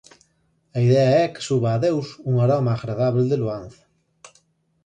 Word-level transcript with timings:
A 0.77 0.79
idea 0.87 1.11
é 1.23 1.31
que 1.33 1.45
suba 1.47 1.69
a 1.73 1.81
Deus 1.85 2.07
un 2.29 2.35
aroma 2.45 2.71
agradábel 2.75 3.25
de 3.31 3.37
loanza. 3.41 3.83